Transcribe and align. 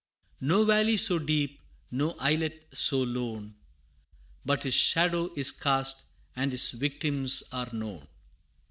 No 0.39 0.65
valley 0.65 0.97
so 0.97 1.19
deep, 1.19 1.59
no 1.91 2.13
islet 2.13 2.67
so 2.73 2.99
lone, 3.03 3.53
But 4.43 4.63
his 4.63 4.73
shadow 4.73 5.31
is 5.35 5.51
cast, 5.51 6.05
and 6.35 6.51
his 6.51 6.71
victims 6.71 7.43
are 7.51 7.69
known. 7.71 8.07